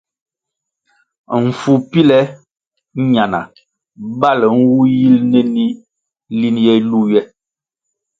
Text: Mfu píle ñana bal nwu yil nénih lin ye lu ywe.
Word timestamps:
Mfu 1.43 1.71
píle 1.89 2.19
ñana 3.13 3.39
bal 4.19 4.39
nwu 4.55 4.77
yil 4.97 5.15
nénih 5.31 5.73
lin 6.39 6.55
ye 6.65 6.73
lu 6.89 6.99
ywe. 7.11 7.21